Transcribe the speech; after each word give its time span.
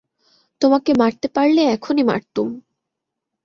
তোমাকে 0.61 0.91
মারতে 0.93 1.27
পারলে 1.27 1.61
এখনই 1.75 2.03
মারতুম। 2.03 2.49